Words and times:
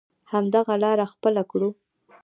همدغه 0.31 0.75
لاره 0.83 1.05
خپله 1.13 1.43
کړو. 1.51 1.69